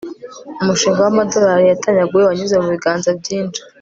[0.61, 3.59] umushinga w'amadolari yatanyaguwe wanyuze mu biganza byinshi